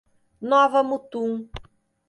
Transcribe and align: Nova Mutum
Nova 0.49 0.81
Mutum 0.81 1.31